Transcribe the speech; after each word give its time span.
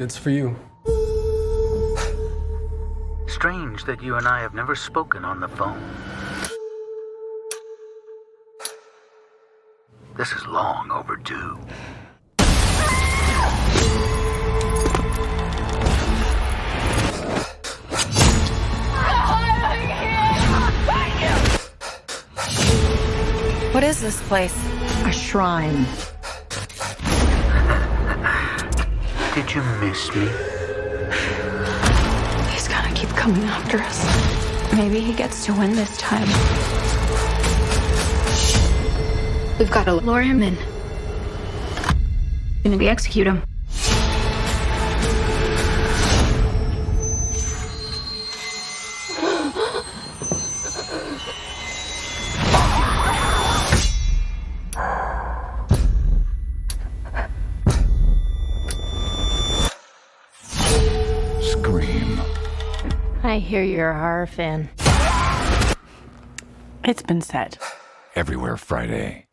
It's 0.00 0.16
for 0.16 0.30
you. 0.30 0.54
Strange 3.26 3.84
that 3.84 4.00
you 4.00 4.14
and 4.14 4.28
I 4.28 4.40
have 4.40 4.54
never 4.54 4.76
spoken 4.76 5.24
on 5.24 5.40
the 5.40 5.48
phone. 5.48 5.82
This 10.16 10.30
is 10.30 10.46
long 10.46 10.92
overdue. 10.92 11.58
What 23.72 23.82
is 23.82 24.00
this 24.00 24.22
place? 24.28 24.54
A 25.06 25.12
shrine. 25.12 25.86
Did 29.38 29.54
you 29.54 29.62
miss 29.78 30.12
me? 30.16 30.26
He's 32.50 32.66
gonna 32.66 32.92
keep 32.92 33.08
coming 33.10 33.44
after 33.44 33.78
us. 33.78 34.04
Maybe 34.74 34.98
he 34.98 35.12
gets 35.12 35.46
to 35.46 35.52
win 35.52 35.76
this 35.76 35.96
time. 35.96 36.26
We've 39.56 39.70
got 39.70 39.84
to 39.84 39.94
lure 39.94 40.22
him 40.22 40.42
in. 40.42 40.58
And 42.64 42.80
we 42.80 42.88
execute 42.88 43.28
him. 43.28 43.44
Scream. 61.52 62.20
I 63.22 63.38
hear 63.38 63.62
you're 63.62 63.90
a 63.90 63.98
horror 63.98 64.26
fan. 64.26 64.68
It's 66.84 67.02
been 67.02 67.22
said. 67.22 67.56
Everywhere 68.14 68.56
Friday. 68.56 69.27